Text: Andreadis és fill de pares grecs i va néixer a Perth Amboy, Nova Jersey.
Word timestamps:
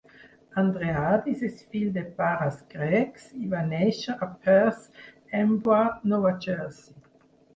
Andreadis 0.59 1.41
és 1.49 1.59
fill 1.73 1.89
de 1.97 2.05
pares 2.21 2.55
grecs 2.71 3.27
i 3.41 3.51
va 3.53 3.61
néixer 3.67 4.15
a 4.27 4.27
Perth 4.47 4.87
Amboy, 5.43 5.93
Nova 6.15 6.33
Jersey. 6.47 6.97